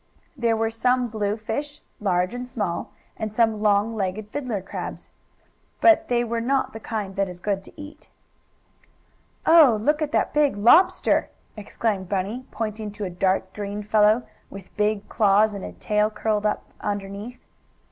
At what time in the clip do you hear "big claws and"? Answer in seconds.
14.75-15.63